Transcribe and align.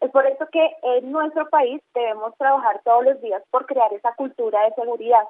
Es 0.00 0.10
por 0.10 0.26
eso 0.26 0.46
que 0.50 0.76
en 0.82 1.12
nuestro 1.12 1.48
país 1.50 1.82
debemos 1.94 2.36
trabajar 2.38 2.80
todos 2.84 3.04
los 3.04 3.20
días 3.20 3.42
por 3.50 3.66
crear 3.66 3.92
esa 3.92 4.14
cultura 4.14 4.64
de 4.64 4.74
seguridad. 4.74 5.24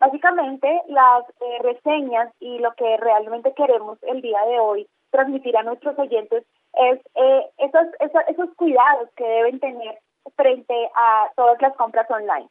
Básicamente, 0.00 0.82
las 0.88 1.24
eh, 1.40 1.58
reseñas 1.60 2.32
y 2.40 2.58
lo 2.58 2.72
que 2.74 2.96
realmente 2.98 3.52
queremos 3.54 3.98
el 4.02 4.20
día 4.20 4.44
de 4.46 4.58
hoy 4.60 4.88
transmitir 5.10 5.56
a 5.56 5.62
nuestros 5.62 5.98
oyentes 5.98 6.44
es 6.74 7.00
eh, 7.14 7.50
esos, 7.58 7.86
esos, 8.00 8.22
esos 8.28 8.54
cuidados 8.56 9.08
que 9.16 9.24
deben 9.24 9.58
tener 9.60 9.98
frente 10.36 10.90
a 10.94 11.30
todas 11.34 11.60
las 11.60 11.74
compras 11.76 12.10
online. 12.10 12.48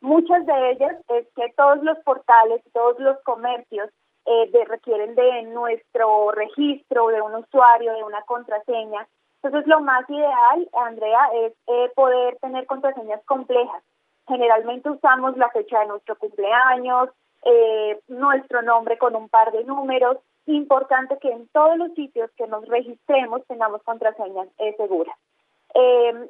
Muchas 0.00 0.46
de 0.46 0.70
ellas 0.70 0.96
es 1.08 1.26
que 1.34 1.52
todos 1.56 1.82
los 1.82 1.98
portales, 2.04 2.62
todos 2.72 2.98
los 3.00 3.18
comercios 3.24 3.90
eh, 4.26 4.64
requieren 4.66 5.14
de 5.14 5.42
nuestro 5.42 6.30
registro, 6.32 7.08
de 7.08 7.20
un 7.20 7.34
usuario, 7.34 7.94
de 7.94 8.04
una 8.04 8.22
contraseña. 8.22 9.08
Entonces, 9.42 9.66
lo 9.68 9.80
más 9.80 10.08
ideal, 10.10 10.68
Andrea, 10.72 11.28
es 11.34 11.52
eh, 11.66 11.90
poder 11.94 12.36
tener 12.36 12.66
contraseñas 12.66 13.24
complejas. 13.24 13.82
Generalmente 14.26 14.90
usamos 14.90 15.36
la 15.36 15.48
fecha 15.50 15.80
de 15.80 15.86
nuestro 15.86 16.16
cumpleaños, 16.16 17.10
eh, 17.44 18.00
nuestro 18.08 18.62
nombre 18.62 18.98
con 18.98 19.14
un 19.16 19.28
par 19.28 19.52
de 19.52 19.64
números. 19.64 20.18
Importante 20.46 21.18
que 21.18 21.30
en 21.30 21.46
todos 21.48 21.76
los 21.78 21.92
sitios 21.94 22.30
que 22.36 22.46
nos 22.46 22.66
registremos 22.66 23.46
tengamos 23.46 23.82
contraseñas 23.82 24.48
seguras. 24.76 25.16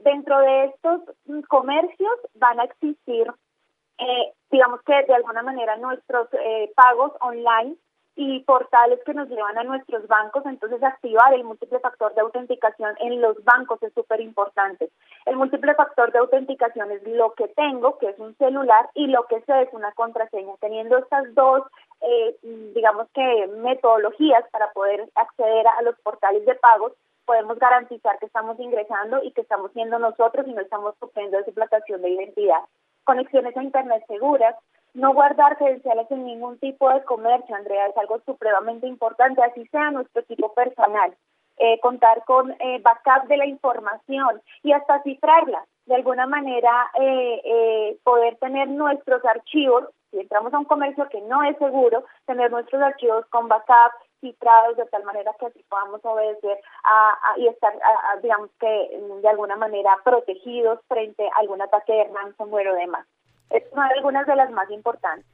dentro 0.03 0.39
de 0.41 0.65
estos 0.65 1.01
comercios 1.49 2.13
van 2.35 2.61
a 2.61 2.65
existir 2.65 3.33
eh, 3.99 4.33
digamos 4.51 4.81
que 4.83 4.95
de 5.07 5.15
alguna 5.15 5.43
manera 5.43 5.77
nuestros 5.77 6.29
eh, 6.33 6.71
pagos 6.77 7.13
online 7.21 7.77
y 8.21 8.41
portales 8.41 8.99
que 9.07 9.15
nos 9.15 9.29
llevan 9.29 9.57
a 9.59 9.63
nuestros 9.63 10.05
bancos, 10.09 10.45
entonces 10.45 10.83
activar 10.83 11.33
el 11.33 11.45
múltiple 11.45 11.79
factor 11.79 12.13
de 12.17 12.21
autenticación 12.21 12.97
en 12.99 13.21
los 13.21 13.43
bancos 13.45 13.81
es 13.85 13.95
súper 13.95 14.21
importante. 14.21 14.91
El 15.25 15.37
múltiple 15.37 15.73
factor 15.77 16.11
de 16.11 16.19
autenticación 16.19 16.91
es 16.91 17.07
lo 17.07 17.33
que 17.35 17.47
tengo, 17.47 17.97
que 17.99 18.09
es 18.09 18.19
un 18.19 18.35
celular, 18.37 18.91
y 18.95 19.07
lo 19.07 19.23
que 19.29 19.41
sé 19.43 19.63
es 19.63 19.73
una 19.73 19.93
contraseña. 19.93 20.53
Teniendo 20.59 20.99
estas 20.99 21.33
dos, 21.37 21.63
eh, 22.01 22.37
digamos 22.75 23.07
que 23.15 23.47
metodologías 23.59 24.43
para 24.51 24.73
poder 24.73 25.09
acceder 25.15 25.69
a 25.69 25.83
los 25.83 25.97
portales 26.01 26.45
de 26.45 26.57
pagos, 26.57 26.95
podemos 27.25 27.57
garantizar 27.61 28.19
que 28.19 28.27
estamos 28.27 28.59
ingresando 28.59 29.23
y 29.23 29.31
que 29.31 29.43
estamos 29.43 29.71
siendo 29.75 30.01
nosotros 30.01 30.45
y 30.49 30.55
no 30.55 30.61
estamos 30.61 30.97
sufriendo 30.99 31.41
suplantación 31.45 32.03
de 32.03 32.11
identidad 32.11 32.65
conexiones 33.09 33.57
a 33.57 33.63
Internet 33.63 34.05
seguras, 34.07 34.55
no 34.99 35.15
guardar 35.15 35.57
credenciales 35.57 36.11
en 36.11 36.25
ningún 36.25 36.59
tipo 36.59 36.91
de 36.91 37.03
comercio, 37.05 37.55
Andrea, 37.55 37.87
es 37.87 37.97
algo 37.97 38.21
supremamente 38.27 38.87
importante, 38.87 39.43
así 39.43 39.67
sea 39.69 39.91
nuestro 39.91 40.23
equipo 40.23 40.53
personal. 40.53 41.15
Eh, 41.61 41.81
contar 41.81 42.25
con 42.25 42.53
eh, 42.53 42.81
backup 42.83 43.27
de 43.29 43.37
la 43.37 43.47
información 43.47 44.41
y 44.63 44.73
hasta 44.73 45.03
cifrarla. 45.03 45.65
De 45.87 45.97
alguna 45.97 46.27
manera, 46.27 46.91
eh, 47.01 47.41
eh, 47.45 47.99
poder 48.05 48.37
tener 48.37 48.69
nuestros 48.69 49.25
archivos, 49.25 49.85
si 50.11 50.21
entramos 50.21 50.55
a 50.55 50.59
un 50.59 50.65
comercio 50.65 51.09
que 51.09 51.21
no 51.23 51.43
es 51.43 51.57
seguro, 51.59 52.05
tener 52.27 52.51
nuestros 52.53 52.81
archivos 52.81 53.27
con 53.27 53.49
backup 53.49 53.93
cifrados 54.21 54.77
de 54.77 54.87
tal 54.87 55.03
manera 55.05 55.33
que 55.39 55.47
así 55.47 55.65
podamos 55.69 56.01
obedecer 56.05 56.59
a, 56.85 57.39
y 57.39 57.47
estar, 57.49 57.73
digamos 58.23 58.51
que 58.59 59.01
de 59.23 59.29
alguna 59.29 59.57
manera 59.57 59.97
protegidos 60.05 60.81
frente 60.89 61.27
a 61.27 61.41
algún 61.41 61.63
ataque 61.63 61.93
de 61.93 62.11
ransomware 62.13 62.69
o 62.69 62.75
demás. 62.75 63.07
Estas 63.51 63.71
son 63.71 63.81
algunas 63.81 64.27
de 64.27 64.37
las 64.37 64.51
más 64.51 64.71
importantes. 64.71 65.27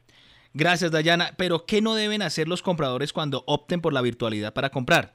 Gracias, 0.53 0.93
Dayana. 0.93 1.31
Pero, 1.37 1.67
¿qué 1.67 1.81
no 1.81 1.95
deben 1.95 2.23
hacer 2.23 2.49
los 2.49 2.63
compradores 2.63 3.13
cuando 3.13 3.43
opten 3.47 3.81
por 3.81 3.93
la 3.93 4.03
virtualidad 4.03 4.53
para 4.53 4.71
comprar? 4.71 5.13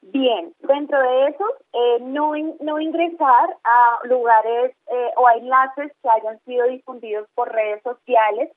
Bien, 0.00 0.54
dentro 0.60 1.00
de 1.00 1.28
eso, 1.28 1.44
eh, 1.72 1.98
no, 2.00 2.32
no 2.60 2.80
ingresar 2.80 3.56
a 3.64 4.06
lugares 4.06 4.74
eh, 4.86 5.10
o 5.16 5.28
a 5.28 5.34
enlaces 5.34 5.92
que 6.02 6.08
hayan 6.08 6.40
sido 6.44 6.66
difundidos 6.66 7.28
por 7.34 7.52
redes 7.52 7.82
sociales 7.82 8.50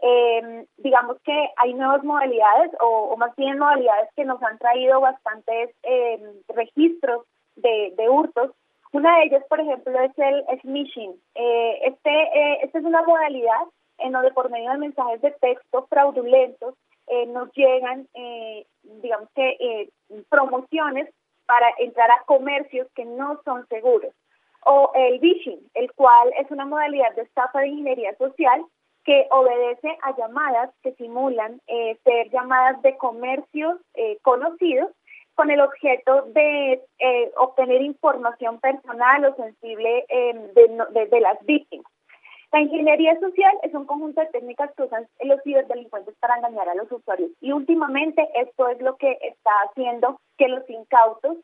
eh, 0.00 0.66
digamos 0.76 1.16
que 1.24 1.48
hay 1.56 1.74
nuevas 1.74 2.04
modalidades 2.04 2.70
o, 2.80 3.16
más 3.16 3.34
bien 3.36 3.58
modalidades 3.58 4.08
que 4.14 4.24
nos 4.24 4.40
han 4.42 4.58
traído 4.58 5.00
bastantes 5.00 5.70
eh, 5.82 6.20
registros 6.48 7.24
de, 7.56 7.92
de, 7.96 8.08
hurtos. 8.08 8.52
Una 8.92 9.18
de 9.18 9.24
ellas, 9.24 9.44
por 9.48 9.60
ejemplo, 9.60 9.98
es 10.00 10.18
el 10.18 10.44
smishing. 10.60 11.14
Eh, 11.34 11.80
este, 11.84 12.10
eh, 12.10 12.58
esta 12.62 12.78
es 12.78 12.84
una 12.84 13.02
modalidad 13.02 13.66
en 13.98 14.12
donde 14.12 14.30
por 14.32 14.50
medio 14.50 14.70
de 14.70 14.78
mensajes 14.78 15.20
de 15.20 15.32
texto 15.32 15.86
fraudulentos 15.88 16.74
eh, 17.08 17.26
nos 17.26 17.52
llegan, 17.52 18.06
eh, 18.14 18.66
digamos 18.82 19.28
que, 19.34 19.88
promociones 20.28 21.08
para 21.46 21.66
entrar 21.78 22.10
a 22.10 22.22
comercios 22.24 22.86
que 22.94 23.04
no 23.04 23.40
son 23.44 23.66
seguros. 23.68 24.14
O 24.64 24.90
el 24.94 25.20
phishing, 25.20 25.60
el 25.74 25.92
cual 25.94 26.32
es 26.38 26.50
una 26.50 26.66
modalidad 26.66 27.14
de 27.14 27.22
estafa 27.22 27.60
de 27.60 27.68
ingeniería 27.68 28.14
social 28.16 28.64
que 29.08 29.26
obedece 29.30 29.96
a 30.02 30.14
llamadas 30.18 30.70
que 30.82 30.92
simulan 30.96 31.62
eh, 31.66 31.96
ser 32.04 32.28
llamadas 32.28 32.82
de 32.82 32.94
comercios 32.98 33.80
eh, 33.94 34.18
conocidos 34.20 34.90
con 35.34 35.50
el 35.50 35.62
objeto 35.62 36.26
de 36.34 36.82
eh, 36.98 37.27
obtener 37.38 37.82
información 37.82 38.58
personal 38.60 39.24
o 39.24 39.34
sensible 39.36 40.04
em, 40.08 40.52
de, 40.54 41.20
las 41.20 41.44
víctimas. 41.44 41.90
La 42.52 42.60
ingeniería 42.60 43.18
social 43.20 43.58
es 43.62 43.74
un 43.74 43.84
conjunto 43.84 44.20
de 44.20 44.28
técnicas 44.28 44.70
que 44.74 44.84
usan 44.84 45.06
los 45.22 45.42
ciberdelincuentes 45.42 46.14
para 46.18 46.36
engañar 46.36 46.68
a 46.68 46.74
los 46.74 46.90
usuarios 46.90 47.30
y 47.40 47.52
últimamente 47.52 48.26
esto 48.34 48.68
es 48.68 48.80
lo 48.80 48.96
que 48.96 49.18
está 49.22 49.50
haciendo 49.66 50.18
que 50.38 50.48
los 50.48 50.68
incautos 50.70 51.36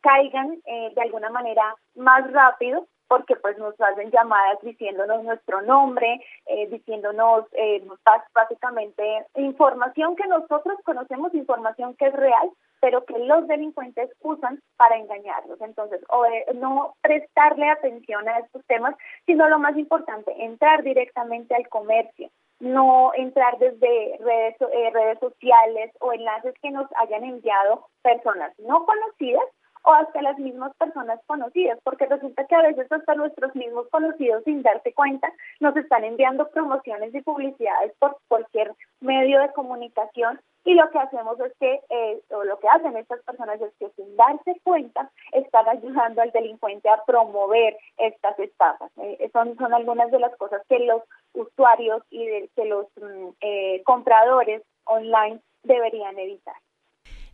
caigan 0.00 0.60
de 0.64 1.00
alguna 1.00 1.30
manera 1.30 1.76
más 1.94 2.30
rápido 2.32 2.86
porque 3.08 3.36
pues 3.36 3.56
nos 3.58 3.80
hacen 3.80 4.10
llamadas 4.10 4.58
diciéndonos 4.62 5.22
nuestro 5.24 5.62
nombre, 5.62 6.20
eh, 6.46 6.66
diciéndonos 6.68 7.44
eh, 7.52 7.86
básicamente 8.34 9.26
información 9.36 10.16
que 10.16 10.26
nosotros 10.26 10.78
conocemos, 10.84 11.34
información 11.34 11.94
que 11.94 12.06
es 12.06 12.12
real, 12.12 12.50
pero 12.84 13.02
que 13.06 13.18
los 13.18 13.48
delincuentes 13.48 14.10
usan 14.20 14.60
para 14.76 14.98
engañarnos. 14.98 15.58
Entonces, 15.62 16.02
o, 16.10 16.26
eh, 16.26 16.44
no 16.56 16.94
prestarle 17.00 17.70
atención 17.70 18.28
a 18.28 18.40
estos 18.40 18.62
temas, 18.66 18.94
sino 19.24 19.48
lo 19.48 19.58
más 19.58 19.74
importante, 19.78 20.30
entrar 20.44 20.82
directamente 20.82 21.54
al 21.54 21.66
comercio, 21.70 22.28
no 22.60 23.12
entrar 23.14 23.56
desde 23.58 24.18
redes, 24.20 24.56
eh, 24.60 24.90
redes 24.92 25.18
sociales 25.18 25.92
o 26.00 26.12
enlaces 26.12 26.52
que 26.60 26.70
nos 26.70 26.86
hayan 26.96 27.24
enviado 27.24 27.86
personas 28.02 28.52
no 28.58 28.84
conocidas 28.84 29.46
o 29.84 29.92
hasta 29.92 30.22
las 30.22 30.38
mismas 30.38 30.74
personas 30.76 31.20
conocidas, 31.26 31.78
porque 31.84 32.06
resulta 32.06 32.46
que 32.46 32.54
a 32.54 32.62
veces 32.62 32.90
hasta 32.90 33.14
nuestros 33.14 33.54
mismos 33.54 33.86
conocidos 33.90 34.42
sin 34.44 34.62
darse 34.62 34.92
cuenta 34.92 35.32
nos 35.60 35.76
están 35.76 36.04
enviando 36.04 36.48
promociones 36.50 37.14
y 37.14 37.20
publicidades 37.22 37.92
por 37.98 38.16
cualquier 38.28 38.72
medio 39.00 39.40
de 39.40 39.52
comunicación 39.52 40.40
y 40.64 40.74
lo 40.74 40.90
que 40.90 40.98
hacemos 40.98 41.38
es 41.40 41.52
que, 41.60 41.80
eh, 41.90 42.22
o 42.30 42.42
lo 42.44 42.58
que 42.58 42.68
hacen 42.68 42.96
estas 42.96 43.22
personas 43.22 43.60
es 43.60 43.70
que 43.78 43.90
sin 43.90 44.16
darse 44.16 44.58
cuenta 44.62 45.10
están 45.32 45.68
ayudando 45.68 46.22
al 46.22 46.30
delincuente 46.30 46.88
a 46.88 47.02
promover 47.04 47.76
estas 47.98 48.38
estafas. 48.38 48.90
Eh, 48.96 49.28
son, 49.32 49.56
son 49.58 49.74
algunas 49.74 50.10
de 50.10 50.18
las 50.18 50.34
cosas 50.36 50.62
que 50.68 50.78
los 50.78 51.02
usuarios 51.34 52.02
y 52.10 52.24
de, 52.24 52.50
que 52.56 52.64
los 52.64 52.86
mm, 52.96 53.28
eh, 53.42 53.82
compradores 53.84 54.62
online 54.86 55.40
deberían 55.64 56.18
evitar. 56.18 56.56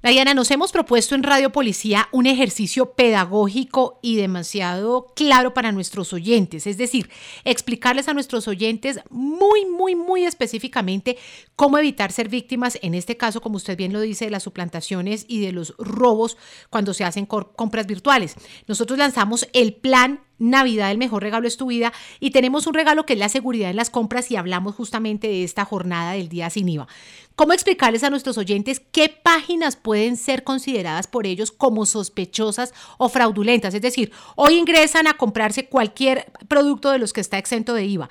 Diana, 0.08 0.32
nos 0.32 0.50
hemos 0.50 0.72
propuesto 0.72 1.14
en 1.14 1.22
Radio 1.22 1.52
Policía 1.52 2.08
un 2.10 2.26
ejercicio 2.26 2.94
pedagógico 2.94 3.98
y 4.02 4.16
demasiado 4.16 5.12
claro 5.14 5.52
para 5.52 5.72
nuestros 5.72 6.14
oyentes, 6.14 6.66
es 6.66 6.78
decir, 6.78 7.10
explicarles 7.44 8.08
a 8.08 8.14
nuestros 8.14 8.48
oyentes 8.48 9.00
muy, 9.10 9.66
muy, 9.66 9.94
muy 9.94 10.24
específicamente 10.24 11.18
cómo 11.54 11.76
evitar 11.76 12.12
ser 12.12 12.30
víctimas, 12.30 12.78
en 12.80 12.94
este 12.94 13.18
caso, 13.18 13.42
como 13.42 13.56
usted 13.56 13.76
bien 13.76 13.92
lo 13.92 14.00
dice, 14.00 14.24
de 14.24 14.30
las 14.30 14.42
suplantaciones 14.42 15.26
y 15.28 15.40
de 15.40 15.52
los 15.52 15.74
robos 15.78 16.38
cuando 16.70 16.94
se 16.94 17.04
hacen 17.04 17.26
compras 17.26 17.86
virtuales. 17.86 18.36
Nosotros 18.66 18.98
lanzamos 18.98 19.48
el 19.52 19.74
plan 19.74 20.20
Navidad, 20.40 20.90
el 20.90 20.98
mejor 20.98 21.22
regalo 21.22 21.46
es 21.46 21.56
tu 21.56 21.66
vida. 21.66 21.92
Y 22.18 22.30
tenemos 22.30 22.66
un 22.66 22.74
regalo 22.74 23.06
que 23.06 23.12
es 23.12 23.18
la 23.18 23.28
seguridad 23.28 23.70
en 23.70 23.76
las 23.76 23.90
compras 23.90 24.30
y 24.30 24.36
hablamos 24.36 24.74
justamente 24.74 25.28
de 25.28 25.44
esta 25.44 25.64
jornada 25.64 26.12
del 26.12 26.28
día 26.28 26.50
sin 26.50 26.68
IVA. 26.68 26.88
¿Cómo 27.36 27.52
explicarles 27.52 28.02
a 28.02 28.10
nuestros 28.10 28.38
oyentes 28.38 28.80
qué 28.92 29.08
páginas 29.08 29.76
pueden 29.76 30.16
ser 30.16 30.42
consideradas 30.42 31.06
por 31.06 31.26
ellos 31.26 31.52
como 31.52 31.86
sospechosas 31.86 32.74
o 32.98 33.08
fraudulentas? 33.08 33.74
Es 33.74 33.82
decir, 33.82 34.12
hoy 34.34 34.54
ingresan 34.54 35.06
a 35.06 35.14
comprarse 35.14 35.66
cualquier 35.66 36.32
producto 36.48 36.90
de 36.90 36.98
los 36.98 37.12
que 37.12 37.20
está 37.20 37.38
exento 37.38 37.74
de 37.74 37.84
IVA. 37.84 38.08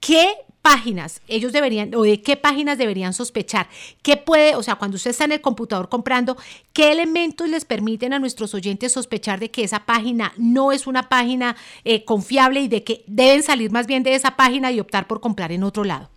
¿Qué 0.00 0.34
páginas 0.62 1.20
ellos 1.28 1.52
deberían 1.52 1.94
o 1.94 2.02
de 2.02 2.22
qué 2.22 2.36
páginas 2.36 2.78
deberían 2.78 3.12
sospechar? 3.12 3.66
¿Qué 4.02 4.16
puede, 4.16 4.54
o 4.56 4.62
sea, 4.62 4.76
cuando 4.76 4.96
usted 4.96 5.10
está 5.10 5.24
en 5.24 5.32
el 5.32 5.40
computador 5.40 5.88
comprando, 5.88 6.36
qué 6.72 6.92
elementos 6.92 7.48
les 7.48 7.64
permiten 7.64 8.12
a 8.12 8.18
nuestros 8.18 8.54
oyentes 8.54 8.92
sospechar 8.92 9.40
de 9.40 9.50
que 9.50 9.64
esa 9.64 9.80
página 9.80 10.32
no 10.38 10.72
es 10.72 10.86
una 10.86 11.08
página 11.08 11.56
eh, 11.84 12.04
confiable 12.04 12.60
y 12.60 12.68
de 12.68 12.84
que 12.84 13.02
deben 13.06 13.42
salir 13.42 13.70
más 13.70 13.86
bien 13.86 14.02
de 14.02 14.14
esa 14.14 14.36
página 14.36 14.70
y 14.72 14.80
optar 14.80 15.06
por 15.06 15.20
comprar 15.20 15.52
en 15.52 15.64
otro 15.64 15.84
lado? 15.84 16.08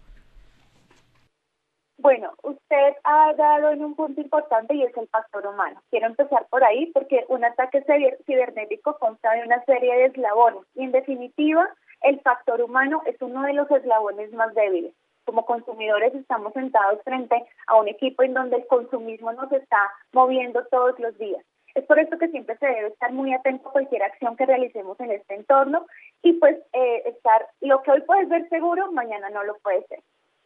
Bueno, 1.97 2.33
usted 2.43 2.93
ha 3.03 3.33
dado 3.33 3.71
en 3.71 3.83
un 3.83 3.95
punto 3.95 4.21
importante 4.21 4.75
y 4.75 4.83
es 4.83 4.95
el 4.95 5.07
factor 5.07 5.47
humano. 5.47 5.81
Quiero 5.89 6.05
empezar 6.05 6.45
por 6.51 6.63
ahí 6.63 6.85
porque 6.93 7.25
un 7.29 7.43
ataque 7.43 7.83
cibernético 8.27 8.99
consta 8.99 9.31
de 9.31 9.43
una 9.43 9.63
serie 9.65 9.95
de 9.95 10.05
eslabones 10.05 10.61
y 10.75 10.83
en 10.83 10.91
definitiva 10.91 11.67
el 12.05 12.21
factor 12.21 12.61
humano 12.61 13.01
es 13.05 13.19
uno 13.21 13.41
de 13.43 13.53
los 13.53 13.69
eslabones 13.69 14.31
más 14.33 14.53
débiles. 14.53 14.93
Como 15.25 15.45
consumidores 15.45 16.13
estamos 16.13 16.53
sentados 16.53 17.01
frente 17.03 17.43
a 17.67 17.77
un 17.77 17.87
equipo 17.87 18.21
en 18.23 18.35
donde 18.35 18.57
el 18.57 18.67
consumismo 18.67 19.33
nos 19.33 19.51
está 19.51 19.91
moviendo 20.13 20.63
todos 20.65 20.97
los 20.99 21.17
días. 21.17 21.43
Es 21.73 21.83
por 21.85 21.99
esto 21.99 22.17
que 22.17 22.29
siempre 22.29 22.57
se 22.57 22.67
debe 22.67 22.87
estar 22.87 23.11
muy 23.11 23.33
atento 23.33 23.67
a 23.67 23.71
cualquier 23.71 24.03
acción 24.03 24.37
que 24.37 24.45
realicemos 24.45 24.97
en 24.99 25.11
este 25.11 25.33
entorno 25.33 25.87
y 26.21 26.33
pues 26.33 26.57
eh, 26.73 27.03
estar, 27.05 27.47
lo 27.61 27.81
que 27.81 27.91
hoy 27.91 28.01
puedes 28.01 28.29
ver 28.29 28.47
seguro, 28.49 28.91
mañana 28.91 29.29
no 29.31 29.43
lo 29.43 29.57
puede 29.57 29.85
ser. 29.87 29.99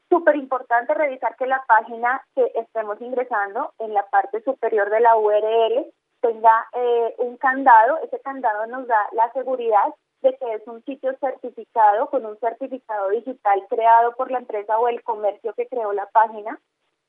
Súper 0.10 0.38
importante 0.38 0.94
revisar 0.94 1.36
que 1.36 1.46
la 1.46 1.64
página 1.68 2.24
que 2.34 2.52
estemos 2.56 3.00
ingresando 3.02 3.74
en 3.80 3.94
la 3.94 4.04
parte 4.08 4.42
superior 4.42 4.90
de 4.90 5.02
la 5.02 5.16
URL 5.18 5.86
tenga 6.22 6.68
eh, 6.74 7.16
un 7.20 7.38
candado. 7.38 8.00
Ese 8.02 8.20
candado 8.22 8.66
nos 8.66 8.88
da 8.88 8.98
la 9.12 9.32
seguridad 9.34 9.94
de 10.22 10.36
que 10.36 10.54
es 10.54 10.68
un 10.68 10.84
sitio 10.84 11.16
certificado 11.20 12.10
con 12.10 12.26
un 12.26 12.38
certificado 12.40 13.10
digital 13.10 13.66
creado 13.70 14.14
por 14.16 14.32
la 14.32 14.40
empresa 14.40 14.78
o 14.78 14.88
el 14.88 15.02
comercio 15.04 15.54
que 15.54 15.68
creó 15.68 15.94
la 15.94 16.08
página. 16.08 16.60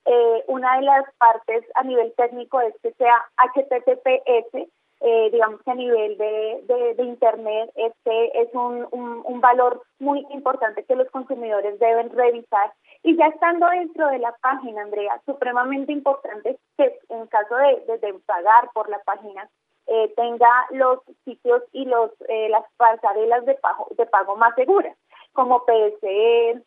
Eh, 0.07 0.45
una 0.49 0.77
de 0.77 0.83
las 0.83 1.05
partes 1.17 1.65
a 1.75 1.85
nivel 1.85 2.13
técnico 2.17 2.61
es 2.61 2.75
que 2.83 2.93
sea 2.93 3.29
HTTPS, 3.37 4.69
eh, 5.03 5.31
digamos 5.33 5.63
que 5.63 5.71
a 5.71 5.75
nivel 5.75 6.19
de, 6.19 6.95
de, 6.97 7.03
Internet 7.05 7.71
este 7.75 8.43
es 8.43 8.53
un, 8.53 8.87
un, 8.93 9.41
valor 9.41 9.83
muy 9.99 10.27
importante 10.31 10.85
que 10.85 10.95
los 10.95 11.11
consumidores 11.11 11.79
deben 11.79 12.11
revisar. 12.11 12.73
Y 13.03 13.17
ya 13.17 13.29
estando 13.29 13.67
dentro 13.71 14.09
de 14.09 14.19
la 14.19 14.33
página, 14.43 14.83
Andrea, 14.83 15.21
supremamente 15.25 15.93
importante 15.93 16.59
que 16.77 16.99
en 17.09 17.27
caso 17.29 17.57
de, 17.57 17.99
de 17.99 18.15
pagar 18.27 18.71
por 18.75 18.91
la 18.91 18.99
página, 18.99 19.49
eh, 19.91 20.13
tenga 20.15 20.49
los 20.71 21.01
sitios 21.25 21.63
y 21.73 21.85
los 21.85 22.13
eh, 22.29 22.49
las 22.49 22.65
pasarelas 22.77 23.45
de 23.45 23.55
pago, 23.55 23.89
de 23.99 24.07
pago 24.07 24.37
más 24.37 24.55
seguras, 24.55 24.97
como 25.33 25.65
PSE, 25.65 26.63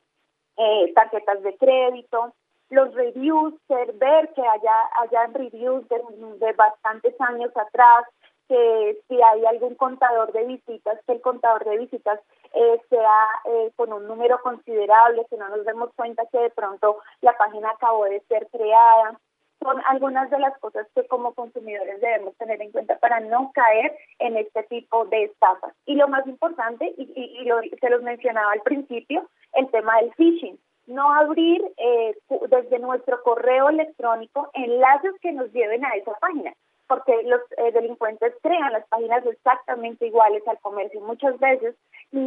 eh, 0.57 0.93
tarjetas 0.93 1.41
de 1.41 1.57
crédito, 1.57 2.33
los 2.69 2.93
reviews, 2.93 3.53
ver 3.69 4.33
que 4.33 4.41
haya, 4.41 4.89
haya 4.99 5.27
reviews 5.27 5.87
de, 5.87 6.01
de 6.39 6.53
bastantes 6.53 7.15
años 7.21 7.55
atrás, 7.55 8.05
que 8.49 8.99
si 9.07 9.21
hay 9.21 9.45
algún 9.45 9.75
contador 9.75 10.33
de 10.33 10.43
visitas, 10.43 10.99
que 11.05 11.13
el 11.13 11.21
contador 11.21 11.63
de 11.63 11.77
visitas 11.77 12.19
eh, 12.53 12.81
sea 12.89 13.27
eh, 13.45 13.71
con 13.77 13.93
un 13.93 14.05
número 14.05 14.41
considerable, 14.41 15.25
que 15.29 15.37
no 15.37 15.47
nos 15.47 15.65
demos 15.65 15.91
cuenta 15.95 16.25
que 16.31 16.39
de 16.39 16.49
pronto 16.49 16.97
la 17.21 17.37
página 17.37 17.69
acabó 17.69 18.03
de 18.05 18.19
ser 18.27 18.47
creada 18.51 19.17
son 19.63 19.81
algunas 19.87 20.29
de 20.29 20.39
las 20.39 20.57
cosas 20.59 20.85
que 20.93 21.07
como 21.07 21.33
consumidores 21.33 22.01
debemos 22.01 22.35
tener 22.37 22.61
en 22.61 22.71
cuenta 22.71 22.97
para 22.99 23.19
no 23.21 23.51
caer 23.53 23.95
en 24.19 24.37
este 24.37 24.63
tipo 24.63 25.05
de 25.05 25.23
estafas. 25.23 25.73
Y 25.85 25.95
lo 25.95 26.07
más 26.07 26.27
importante, 26.27 26.93
y, 26.97 27.03
y, 27.15 27.45
lo, 27.45 27.61
se 27.61 27.89
los 27.89 28.03
mencionaba 28.03 28.51
al 28.51 28.61
principio, 28.61 29.27
el 29.53 29.69
tema 29.71 29.97
del 30.01 30.13
phishing. 30.13 30.59
No 30.85 31.13
abrir 31.13 31.63
eh, 31.77 32.15
desde 32.49 32.79
nuestro 32.79 33.23
correo 33.23 33.69
electrónico 33.69 34.49
enlaces 34.53 35.13
que 35.21 35.31
nos 35.31 35.51
lleven 35.53 35.85
a 35.85 35.95
esa 35.95 36.13
página, 36.19 36.53
porque 36.87 37.23
los 37.23 37.39
eh, 37.57 37.71
delincuentes 37.71 38.33
crean 38.41 38.73
las 38.73 38.85
páginas 38.87 39.25
exactamente 39.25 40.07
iguales 40.07 40.45
al 40.45 40.59
comercio. 40.59 40.99
Muchas 40.99 41.39
veces 41.39 41.75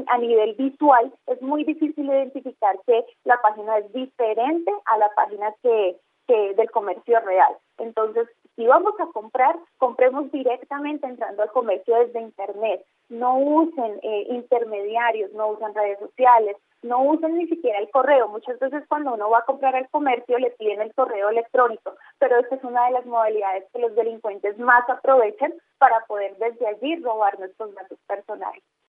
a 0.09 0.19
nivel 0.19 0.55
visual 0.55 1.13
es 1.27 1.41
muy 1.43 1.65
difícil 1.65 2.07
identificar 2.07 2.77
que 2.87 3.05
la 3.25 3.41
página 3.43 3.79
es 3.79 3.93
diferente 3.93 4.73
a 4.87 4.99
la 4.99 5.11
página 5.15 5.55
que 5.63 5.97
que 6.27 6.55
del 6.55 6.71
comercio 6.71 7.21
real. 7.21 7.57
Entonces, 7.79 8.29
si 8.57 8.67
vamos 8.67 8.95
a 8.99 9.07
comprar, 9.13 9.57
compremos 9.79 10.31
directamente 10.33 11.07
entrando 11.07 11.43
al 11.43 11.53
comercio 11.53 11.97
desde 11.99 12.21
Internet. 12.21 12.85
No 13.09 13.39
usen 13.39 14.01
eh, 14.03 14.27
intermediarios, 14.31 15.31
no 15.33 15.49
usen 15.49 15.75
redes 15.75 15.99
sociales, 15.99 16.57
no 16.83 17.03
usen 17.03 17.37
ni 17.37 17.47
siquiera 17.49 17.79
el 17.79 17.91
correo. 17.91 18.29
Muchas 18.29 18.59
veces 18.59 18.85
cuando 18.89 19.15
uno 19.15 19.31
va 19.31 19.39
a 19.39 19.45
comprar 19.45 19.77
al 19.77 19.89
comercio 19.91 20.39
le 20.39 20.51
piden 20.53 20.81
el 20.81 20.95
correo 20.95 21.29
electrónico, 21.29 21.95
pero 22.19 22.39
esta 22.39 22.57
es 22.57 22.65
una 22.65 22.87
de 22.87 22.93
las 22.93 23.07
modalidades 23.07 23.65
que 23.73 23.79
los 23.79 23.95
delincuentes 23.95 24.59
más 24.59 24.89
aprovechan 24.89 25.53
para 25.79 26.01
poder 26.07 26.37
desde 26.39 26.67
allí 26.67 26.97
robar 26.97 27.39
nuestros 27.39 27.75
datos 27.75 27.99
personales. 28.07 28.63